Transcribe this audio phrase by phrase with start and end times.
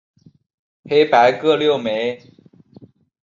[0.85, 2.19] 黑白各六枚。